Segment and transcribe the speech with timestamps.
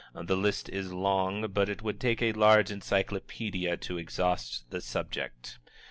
[0.19, 5.59] The list is long, but it would take a large encyclopaedia to exhaust the subject.